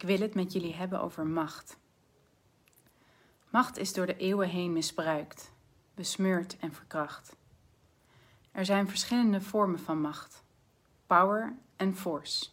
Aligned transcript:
Ik 0.00 0.06
wil 0.06 0.20
het 0.20 0.34
met 0.34 0.52
jullie 0.52 0.74
hebben 0.74 1.00
over 1.00 1.26
macht. 1.26 1.78
Macht 3.50 3.78
is 3.78 3.92
door 3.92 4.06
de 4.06 4.16
eeuwen 4.16 4.48
heen 4.48 4.72
misbruikt, 4.72 5.52
besmeurd 5.94 6.56
en 6.58 6.72
verkracht. 6.72 7.36
Er 8.52 8.64
zijn 8.64 8.88
verschillende 8.88 9.40
vormen 9.40 9.78
van 9.80 10.00
macht: 10.00 10.42
power 11.06 11.56
en 11.76 11.96
force. 11.96 12.48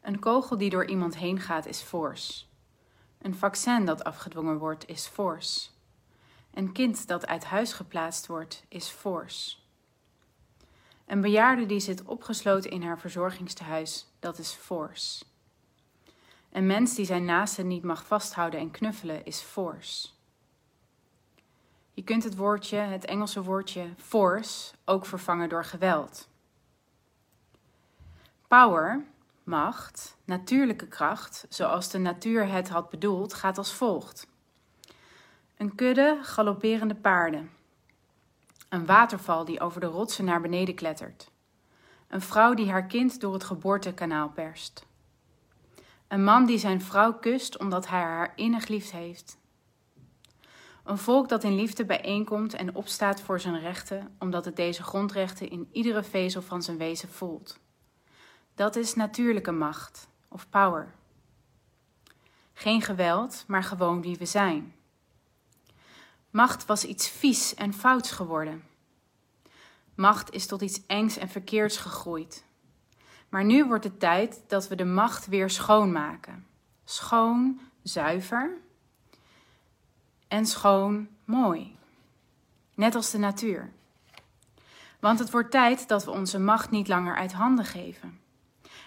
Een 0.00 0.18
kogel 0.18 0.58
die 0.58 0.70
door 0.70 0.86
iemand 0.86 1.16
heen 1.16 1.40
gaat 1.40 1.66
is 1.66 1.80
force. 1.80 2.44
Een 3.18 3.34
vaccin 3.34 3.84
dat 3.84 4.04
afgedwongen 4.04 4.58
wordt 4.58 4.88
is 4.88 5.06
force. 5.06 5.70
Een 6.54 6.72
kind 6.72 7.06
dat 7.06 7.26
uit 7.26 7.44
huis 7.44 7.72
geplaatst 7.72 8.26
wordt 8.26 8.64
is 8.68 8.88
force. 8.88 9.56
Een 11.06 11.20
bejaarde 11.20 11.66
die 11.66 11.80
zit 11.80 12.02
opgesloten 12.02 12.70
in 12.70 12.82
haar 12.82 12.98
verzorgingstehuis, 12.98 14.06
dat 14.18 14.38
is 14.38 14.52
force. 14.52 15.24
Een 16.54 16.66
mens 16.66 16.94
die 16.94 17.04
zijn 17.04 17.24
naaste 17.24 17.62
niet 17.62 17.82
mag 17.82 18.06
vasthouden 18.06 18.60
en 18.60 18.70
knuffelen 18.70 19.24
is 19.24 19.40
force. 19.40 20.08
Je 21.92 22.04
kunt 22.04 22.24
het 22.24 22.36
woordje, 22.36 22.76
het 22.76 23.04
Engelse 23.04 23.42
woordje 23.42 23.88
force, 23.96 24.74
ook 24.84 25.06
vervangen 25.06 25.48
door 25.48 25.64
geweld. 25.64 26.28
Power, 28.48 29.04
macht, 29.44 30.16
natuurlijke 30.24 30.86
kracht, 30.86 31.46
zoals 31.48 31.90
de 31.90 31.98
natuur 31.98 32.48
het 32.48 32.68
had 32.68 32.90
bedoeld, 32.90 33.34
gaat 33.34 33.58
als 33.58 33.72
volgt. 33.72 34.26
Een 35.56 35.74
kudde 35.74 36.18
galopperende 36.22 36.94
paarden. 36.94 37.50
Een 38.68 38.86
waterval 38.86 39.44
die 39.44 39.60
over 39.60 39.80
de 39.80 39.86
rotsen 39.86 40.24
naar 40.24 40.40
beneden 40.40 40.74
klettert. 40.74 41.30
Een 42.08 42.22
vrouw 42.22 42.54
die 42.54 42.70
haar 42.70 42.86
kind 42.86 43.20
door 43.20 43.32
het 43.32 43.44
geboortekanaal 43.44 44.28
perst. 44.28 44.86
Een 46.14 46.24
man 46.24 46.46
die 46.46 46.58
zijn 46.58 46.82
vrouw 46.82 47.12
kust 47.12 47.58
omdat 47.58 47.88
hij 47.88 48.00
haar 48.00 48.32
innig 48.36 48.68
lief 48.68 48.90
heeft. 48.90 49.38
Een 50.84 50.98
volk 50.98 51.28
dat 51.28 51.44
in 51.44 51.54
liefde 51.54 51.84
bijeenkomt 51.84 52.54
en 52.54 52.74
opstaat 52.74 53.20
voor 53.20 53.40
zijn 53.40 53.60
rechten, 53.60 54.16
omdat 54.18 54.44
het 54.44 54.56
deze 54.56 54.82
grondrechten 54.82 55.50
in 55.50 55.68
iedere 55.72 56.02
vezel 56.02 56.42
van 56.42 56.62
zijn 56.62 56.76
wezen 56.76 57.08
voelt. 57.08 57.58
Dat 58.54 58.76
is 58.76 58.94
natuurlijke 58.94 59.52
macht 59.52 60.08
of 60.28 60.48
power. 60.48 60.94
Geen 62.52 62.82
geweld, 62.82 63.44
maar 63.46 63.64
gewoon 63.64 64.02
wie 64.02 64.16
we 64.16 64.26
zijn. 64.26 64.74
Macht 66.30 66.66
was 66.66 66.84
iets 66.84 67.08
vies 67.08 67.54
en 67.54 67.72
fouts 67.72 68.10
geworden. 68.10 68.64
Macht 69.94 70.32
is 70.32 70.46
tot 70.46 70.62
iets 70.62 70.86
engs 70.86 71.16
en 71.16 71.28
verkeerds 71.28 71.76
gegroeid. 71.76 72.44
Maar 73.34 73.44
nu 73.44 73.64
wordt 73.64 73.84
het 73.84 74.00
tijd 74.00 74.42
dat 74.46 74.68
we 74.68 74.76
de 74.76 74.84
macht 74.84 75.26
weer 75.26 75.50
schoonmaken. 75.50 76.46
Schoon, 76.84 77.60
zuiver 77.82 78.56
en 80.28 80.46
schoon, 80.46 81.08
mooi. 81.24 81.76
Net 82.74 82.94
als 82.94 83.10
de 83.10 83.18
natuur. 83.18 83.72
Want 85.00 85.18
het 85.18 85.30
wordt 85.30 85.50
tijd 85.50 85.88
dat 85.88 86.04
we 86.04 86.10
onze 86.10 86.38
macht 86.38 86.70
niet 86.70 86.88
langer 86.88 87.16
uit 87.16 87.32
handen 87.32 87.64
geven. 87.64 88.20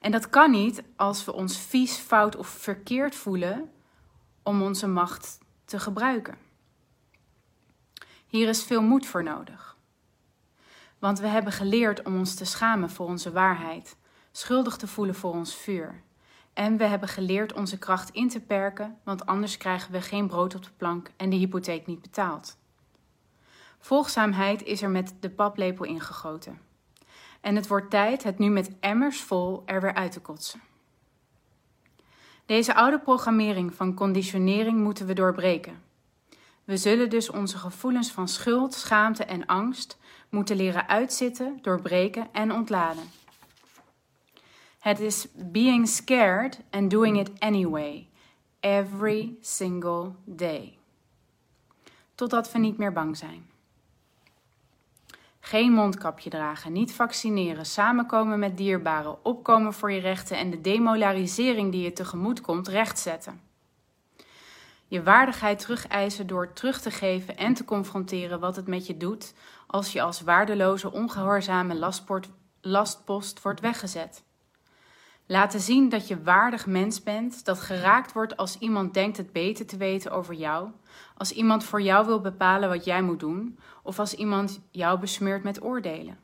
En 0.00 0.10
dat 0.10 0.28
kan 0.28 0.50
niet 0.50 0.82
als 0.96 1.24
we 1.24 1.32
ons 1.32 1.58
vies, 1.58 1.96
fout 1.96 2.36
of 2.36 2.48
verkeerd 2.48 3.14
voelen 3.14 3.72
om 4.42 4.62
onze 4.62 4.86
macht 4.86 5.38
te 5.64 5.78
gebruiken. 5.78 6.38
Hier 8.26 8.48
is 8.48 8.64
veel 8.64 8.82
moed 8.82 9.06
voor 9.06 9.22
nodig. 9.22 9.76
Want 10.98 11.18
we 11.18 11.26
hebben 11.26 11.52
geleerd 11.52 12.02
om 12.02 12.18
ons 12.18 12.34
te 12.34 12.44
schamen 12.44 12.90
voor 12.90 13.06
onze 13.06 13.32
waarheid, 13.32 13.96
schuldig 14.32 14.76
te 14.76 14.86
voelen 14.86 15.14
voor 15.14 15.32
ons 15.32 15.54
vuur. 15.54 16.02
En 16.52 16.76
we 16.76 16.84
hebben 16.84 17.08
geleerd 17.08 17.52
onze 17.52 17.78
kracht 17.78 18.10
in 18.10 18.28
te 18.28 18.40
perken, 18.40 18.98
want 19.04 19.26
anders 19.26 19.56
krijgen 19.56 19.92
we 19.92 20.00
geen 20.00 20.26
brood 20.26 20.54
op 20.54 20.62
de 20.62 20.70
plank 20.76 21.10
en 21.16 21.30
de 21.30 21.36
hypotheek 21.36 21.86
niet 21.86 22.02
betaald. 22.02 22.56
Volgzaamheid 23.78 24.62
is 24.62 24.82
er 24.82 24.90
met 24.90 25.14
de 25.20 25.30
paplepel 25.30 25.84
ingegoten. 25.84 26.60
En 27.40 27.56
het 27.56 27.66
wordt 27.66 27.90
tijd 27.90 28.22
het 28.22 28.38
nu 28.38 28.48
met 28.48 28.70
emmers 28.80 29.20
vol 29.20 29.62
er 29.66 29.80
weer 29.80 29.94
uit 29.94 30.12
te 30.12 30.20
kotsen. 30.20 30.60
Deze 32.46 32.74
oude 32.74 32.98
programmering 32.98 33.74
van 33.74 33.94
conditionering 33.94 34.78
moeten 34.78 35.06
we 35.06 35.14
doorbreken. 35.14 35.82
We 36.64 36.76
zullen 36.76 37.10
dus 37.10 37.30
onze 37.30 37.58
gevoelens 37.58 38.12
van 38.12 38.28
schuld, 38.28 38.74
schaamte 38.74 39.24
en 39.24 39.46
angst 39.46 39.98
moeten 40.28 40.56
leren 40.56 40.88
uitzitten, 40.88 41.58
doorbreken 41.62 42.28
en 42.32 42.52
ontladen. 42.52 43.21
Het 44.82 45.00
is 45.00 45.26
being 45.34 45.88
scared 45.88 46.60
and 46.70 46.90
doing 46.90 47.18
it 47.18 47.30
anyway, 47.38 48.08
every 48.60 49.36
single 49.40 50.12
day. 50.24 50.78
Totdat 52.14 52.52
we 52.52 52.58
niet 52.58 52.78
meer 52.78 52.92
bang 52.92 53.16
zijn. 53.16 53.46
Geen 55.40 55.72
mondkapje 55.72 56.30
dragen, 56.30 56.72
niet 56.72 56.92
vaccineren, 56.92 57.66
samenkomen 57.66 58.38
met 58.38 58.56
dierbaren, 58.56 59.24
opkomen 59.24 59.72
voor 59.72 59.92
je 59.92 60.00
rechten 60.00 60.36
en 60.36 60.50
de 60.50 60.60
demolarisering 60.60 61.72
die 61.72 61.82
je 61.82 61.92
tegemoet 61.92 62.40
komt 62.40 62.68
rechtzetten. 62.68 63.40
Je 64.86 65.02
waardigheid 65.02 65.58
terugeisen 65.58 66.26
door 66.26 66.52
terug 66.52 66.80
te 66.80 66.90
geven 66.90 67.36
en 67.36 67.54
te 67.54 67.64
confronteren 67.64 68.40
wat 68.40 68.56
het 68.56 68.66
met 68.66 68.86
je 68.86 68.96
doet 68.96 69.34
als 69.66 69.92
je 69.92 70.02
als 70.02 70.20
waardeloze, 70.20 70.92
ongehoorzame 70.92 71.96
lastpost 72.60 73.42
wordt 73.42 73.60
weggezet. 73.60 74.22
Laten 75.26 75.60
zien 75.60 75.88
dat 75.88 76.08
je 76.08 76.22
waardig 76.22 76.66
mens 76.66 77.02
bent, 77.02 77.44
dat 77.44 77.60
geraakt 77.60 78.12
wordt 78.12 78.36
als 78.36 78.58
iemand 78.58 78.94
denkt 78.94 79.16
het 79.16 79.32
beter 79.32 79.66
te 79.66 79.76
weten 79.76 80.10
over 80.10 80.34
jou, 80.34 80.70
als 81.16 81.32
iemand 81.32 81.64
voor 81.64 81.82
jou 81.82 82.06
wil 82.06 82.20
bepalen 82.20 82.68
wat 82.68 82.84
jij 82.84 83.02
moet 83.02 83.20
doen, 83.20 83.58
of 83.82 83.98
als 83.98 84.14
iemand 84.14 84.60
jou 84.70 84.98
besmeurt 85.00 85.42
met 85.42 85.62
oordelen. 85.62 86.18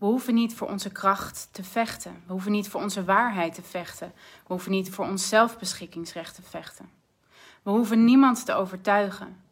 We 0.00 0.06
hoeven 0.06 0.34
niet 0.34 0.54
voor 0.54 0.68
onze 0.68 0.90
kracht 0.90 1.48
te 1.52 1.64
vechten. 1.64 2.22
We 2.26 2.32
hoeven 2.32 2.52
niet 2.52 2.68
voor 2.68 2.80
onze 2.80 3.04
waarheid 3.04 3.54
te 3.54 3.62
vechten. 3.62 4.12
We 4.16 4.52
hoeven 4.52 4.70
niet 4.70 4.90
voor 4.90 5.04
ons 5.04 5.28
zelfbeschikkingsrecht 5.28 6.34
te 6.34 6.42
vechten. 6.42 6.90
We 7.62 7.70
hoeven 7.70 8.04
niemand 8.04 8.44
te 8.44 8.54
overtuigen. 8.54 9.42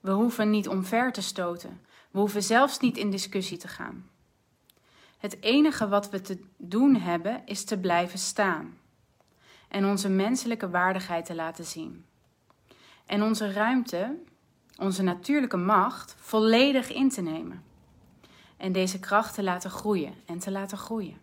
We 0.00 0.10
hoeven 0.10 0.50
niet 0.50 0.68
omver 0.68 1.12
te 1.12 1.22
stoten. 1.22 1.80
We 2.10 2.18
hoeven 2.18 2.42
zelfs 2.42 2.78
niet 2.78 2.96
in 2.96 3.10
discussie 3.10 3.58
te 3.58 3.68
gaan. 3.68 4.08
Het 5.18 5.42
enige 5.42 5.88
wat 5.88 6.10
we 6.10 6.20
te 6.20 6.44
doen 6.56 6.94
hebben 6.94 7.42
is 7.44 7.64
te 7.64 7.78
blijven 7.78 8.18
staan 8.18 8.78
en 9.68 9.84
onze 9.84 10.08
menselijke 10.08 10.70
waardigheid 10.70 11.24
te 11.24 11.34
laten 11.34 11.64
zien. 11.64 12.04
En 13.06 13.22
onze 13.22 13.52
ruimte, 13.52 14.16
onze 14.76 15.02
natuurlijke 15.02 15.56
macht, 15.56 16.14
volledig 16.18 16.92
in 16.92 17.08
te 17.08 17.20
nemen. 17.20 17.64
En 18.56 18.72
deze 18.72 18.98
kracht 18.98 19.34
te 19.34 19.42
laten 19.42 19.70
groeien 19.70 20.14
en 20.26 20.38
te 20.38 20.50
laten 20.50 20.78
groeien. 20.78 21.20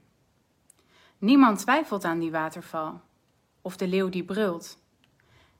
Niemand 1.18 1.60
twijfelt 1.60 2.04
aan 2.04 2.20
die 2.20 2.32
waterval 2.32 3.02
of 3.62 3.78
de 3.78 3.88
leeuw 3.88 4.10
die 4.10 4.24
brult. 4.24 4.78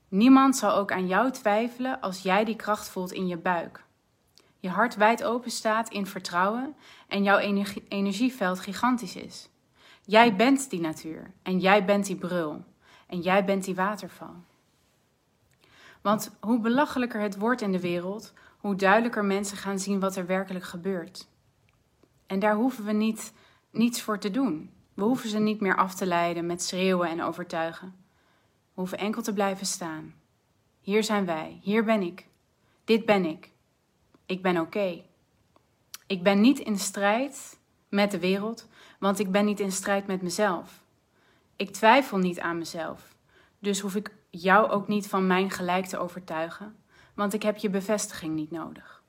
Niemand 0.08 0.56
zal 0.56 0.74
ook 0.74 0.92
aan 0.92 1.06
jou 1.06 1.30
twijfelen 1.30 2.00
als 2.00 2.22
jij 2.22 2.44
die 2.44 2.56
kracht 2.56 2.88
voelt 2.88 3.12
in 3.12 3.26
je 3.26 3.36
buik 3.36 3.85
je 4.66 4.72
hart 4.72 4.96
wijd 4.96 5.24
open 5.24 5.50
staat 5.50 5.88
in 5.88 6.06
vertrouwen 6.06 6.74
en 7.08 7.22
jouw 7.22 7.38
energieveld 7.88 8.60
gigantisch 8.60 9.16
is. 9.16 9.48
Jij 10.04 10.36
bent 10.36 10.70
die 10.70 10.80
natuur 10.80 11.32
en 11.42 11.58
jij 11.58 11.84
bent 11.84 12.06
die 12.06 12.16
brul 12.16 12.64
en 13.06 13.20
jij 13.20 13.44
bent 13.44 13.64
die 13.64 13.74
waterval. 13.74 14.34
Want 16.02 16.36
hoe 16.40 16.60
belachelijker 16.60 17.20
het 17.20 17.38
wordt 17.38 17.60
in 17.60 17.72
de 17.72 17.80
wereld, 17.80 18.32
hoe 18.58 18.74
duidelijker 18.74 19.24
mensen 19.24 19.56
gaan 19.56 19.78
zien 19.78 20.00
wat 20.00 20.16
er 20.16 20.26
werkelijk 20.26 20.64
gebeurt. 20.64 21.28
En 22.26 22.38
daar 22.38 22.54
hoeven 22.54 22.84
we 22.84 22.92
niet, 22.92 23.32
niets 23.70 24.02
voor 24.02 24.18
te 24.18 24.30
doen. 24.30 24.70
We 24.94 25.02
hoeven 25.02 25.28
ze 25.28 25.38
niet 25.38 25.60
meer 25.60 25.76
af 25.76 25.94
te 25.94 26.06
leiden 26.06 26.46
met 26.46 26.62
schreeuwen 26.62 27.08
en 27.08 27.22
overtuigen. 27.22 27.94
We 28.74 28.80
hoeven 28.80 28.98
enkel 28.98 29.22
te 29.22 29.32
blijven 29.32 29.66
staan. 29.66 30.14
Hier 30.80 31.04
zijn 31.04 31.24
wij, 31.24 31.58
hier 31.62 31.84
ben 31.84 32.02
ik. 32.02 32.26
Dit 32.84 33.04
ben 33.04 33.24
ik. 33.24 33.54
Ik 34.26 34.42
ben 34.42 34.58
oké. 34.58 35.02
Ik 36.06 36.22
ben 36.22 36.40
niet 36.40 36.58
in 36.58 36.78
strijd 36.78 37.58
met 37.88 38.10
de 38.10 38.18
wereld, 38.18 38.68
want 38.98 39.18
ik 39.18 39.30
ben 39.30 39.44
niet 39.44 39.60
in 39.60 39.72
strijd 39.72 40.06
met 40.06 40.22
mezelf. 40.22 40.82
Ik 41.56 41.70
twijfel 41.70 42.18
niet 42.18 42.40
aan 42.40 42.58
mezelf, 42.58 43.16
dus 43.58 43.80
hoef 43.80 43.94
ik 43.94 44.10
jou 44.30 44.70
ook 44.70 44.88
niet 44.88 45.08
van 45.08 45.26
mijn 45.26 45.50
gelijk 45.50 45.86
te 45.86 45.98
overtuigen, 45.98 46.76
want 47.14 47.32
ik 47.32 47.42
heb 47.42 47.56
je 47.56 47.70
bevestiging 47.70 48.34
niet 48.34 48.50
nodig. 48.50 49.02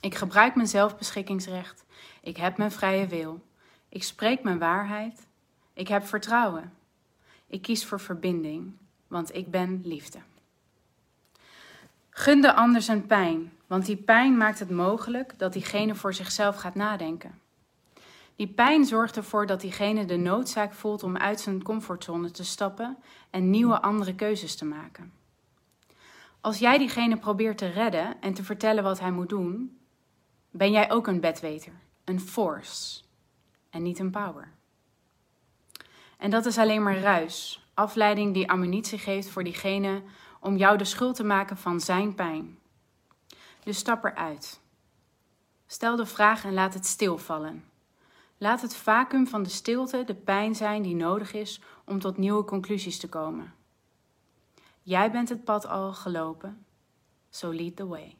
Ik 0.00 0.14
gebruik 0.14 0.54
mijn 0.54 0.68
zelfbeschikkingsrecht, 0.68 1.84
ik 2.22 2.36
heb 2.36 2.56
mijn 2.56 2.72
vrije 2.72 3.06
wil, 3.06 3.46
ik 3.88 4.02
spreek 4.02 4.42
mijn 4.42 4.58
waarheid, 4.58 5.26
ik 5.72 5.88
heb 5.88 6.06
vertrouwen. 6.06 6.72
Ik 7.46 7.62
kies 7.62 7.86
voor 7.86 8.00
verbinding, 8.00 8.72
want 9.08 9.34
ik 9.34 9.50
ben 9.50 9.80
liefde. 9.84 10.18
Gun 12.10 12.40
de 12.40 12.54
ander 12.54 12.82
zijn 12.82 13.06
pijn, 13.06 13.52
want 13.74 13.86
die 13.86 13.96
pijn 13.96 14.36
maakt 14.36 14.58
het 14.58 14.70
mogelijk 14.70 15.38
dat 15.38 15.52
diegene 15.52 15.94
voor 15.94 16.14
zichzelf 16.14 16.56
gaat 16.56 16.74
nadenken. 16.74 17.40
Die 18.36 18.46
pijn 18.46 18.84
zorgt 18.84 19.16
ervoor 19.16 19.46
dat 19.46 19.60
diegene 19.60 20.04
de 20.04 20.16
noodzaak 20.16 20.72
voelt 20.72 21.02
om 21.02 21.16
uit 21.16 21.40
zijn 21.40 21.62
comfortzone 21.62 22.30
te 22.30 22.44
stappen 22.44 22.96
en 23.30 23.50
nieuwe 23.50 23.80
andere 23.80 24.14
keuzes 24.14 24.56
te 24.56 24.64
maken. 24.64 25.12
Als 26.40 26.58
jij 26.58 26.78
diegene 26.78 27.16
probeert 27.16 27.58
te 27.58 27.66
redden 27.66 28.20
en 28.20 28.34
te 28.34 28.44
vertellen 28.44 28.82
wat 28.82 29.00
hij 29.00 29.10
moet 29.10 29.28
doen, 29.28 29.78
ben 30.50 30.70
jij 30.70 30.90
ook 30.90 31.06
een 31.06 31.20
bedweter, 31.20 31.72
een 32.04 32.20
force 32.20 33.02
en 33.70 33.82
niet 33.82 33.98
een 33.98 34.10
power. 34.10 34.52
En 36.18 36.30
dat 36.30 36.46
is 36.46 36.58
alleen 36.58 36.82
maar 36.82 36.98
ruis, 36.98 37.66
afleiding 37.74 38.34
die 38.34 38.50
ammunitie 38.50 38.98
geeft 38.98 39.28
voor 39.28 39.44
diegene 39.44 40.02
om 40.40 40.56
jou 40.56 40.78
de 40.78 40.84
schuld 40.84 41.16
te 41.16 41.24
maken 41.24 41.56
van 41.56 41.80
zijn 41.80 42.14
pijn. 42.14 42.58
Dus 43.64 43.78
stap 43.78 44.04
eruit. 44.04 44.60
Stel 45.66 45.96
de 45.96 46.06
vraag 46.06 46.44
en 46.44 46.52
laat 46.52 46.74
het 46.74 46.86
stilvallen. 46.86 47.64
Laat 48.38 48.60
het 48.60 48.76
vacuüm 48.76 49.26
van 49.26 49.42
de 49.42 49.48
stilte 49.48 50.04
de 50.04 50.14
pijn 50.14 50.54
zijn 50.54 50.82
die 50.82 50.94
nodig 50.94 51.32
is 51.32 51.60
om 51.84 52.00
tot 52.00 52.16
nieuwe 52.16 52.44
conclusies 52.44 52.98
te 52.98 53.08
komen. 53.08 53.54
Jij 54.82 55.10
bent 55.10 55.28
het 55.28 55.44
pad 55.44 55.66
al 55.66 55.92
gelopen, 55.92 56.66
so 57.30 57.52
lead 57.52 57.76
the 57.76 57.86
way. 57.86 58.16